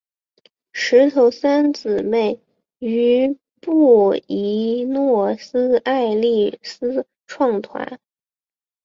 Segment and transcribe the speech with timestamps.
[0.73, 2.41] 石头三姊妹
[2.79, 7.99] 于布宜诺斯艾利斯创团。